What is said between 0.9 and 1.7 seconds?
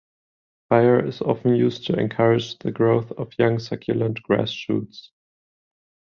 is often